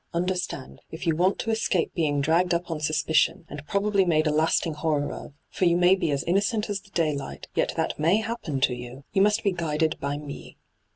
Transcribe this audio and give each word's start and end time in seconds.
Understand, 0.15 0.81
if 0.89 1.05
you 1.05 1.15
want 1.15 1.37
to 1.37 1.51
escape 1.51 1.93
being 1.93 2.21
dragged 2.21 2.55
up 2.55 2.71
on 2.71 2.79
suspicion, 2.79 3.45
and 3.47 3.67
probably 3.67 4.03
made 4.03 4.25
a 4.25 4.31
lasting 4.31 4.73
horror 4.73 5.13
of— 5.13 5.33
for 5.51 5.65
you 5.65 5.77
may 5.77 5.93
be 5.93 6.09
as 6.09 6.23
innocent 6.23 6.71
as 6.71 6.81
the 6.81 6.89
daylight, 6.89 7.47
yet 7.53 7.73
that 7.77 7.99
may 7.99 8.17
happen 8.17 8.59
to 8.61 8.73
you— 8.73 9.03
you 9.13 9.21
must 9.21 9.43
be 9.43 9.51
guided 9.51 9.99
by 9.99 10.17
me. 10.17 10.57